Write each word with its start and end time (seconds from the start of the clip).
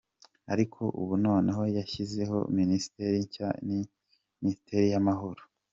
Ariko 0.53 0.81
ubu 1.01 1.13
noneho 1.25 1.61
yashyizeho 1.77 2.37
minisiteri 2.57 3.17
nshya- 3.25 3.47
minisiteri 3.67 4.85
y'amahoro. 4.93 5.41